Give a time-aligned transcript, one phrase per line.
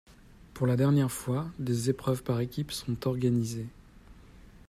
[0.55, 3.67] Pour la dernière fois, des épreuves par équipes sont organisées.